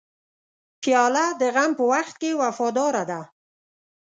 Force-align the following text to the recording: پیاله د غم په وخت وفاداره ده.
پیاله 0.81 1.25
د 1.41 1.41
غم 1.55 1.71
په 1.77 1.83
وخت 1.91 2.21
وفاداره 2.41 3.03
ده. 3.11 3.21